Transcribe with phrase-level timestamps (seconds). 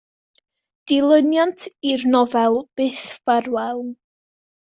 [0.91, 3.85] Dilyniant i'r nofel Byth Ffarwél.